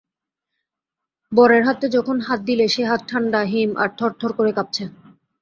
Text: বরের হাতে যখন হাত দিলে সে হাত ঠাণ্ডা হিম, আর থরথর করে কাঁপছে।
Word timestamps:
বরের 1.31 1.63
হাতে 1.67 1.85
যখন 1.95 2.17
হাত 2.19 2.39
দিলে 2.49 2.65
সে 2.67 2.83
হাত 2.85 3.01
ঠাণ্ডা 3.09 3.41
হিম, 3.51 3.71
আর 3.77 3.89
থরথর 3.97 4.31
করে 4.37 4.51
কাঁপছে। 4.57 4.83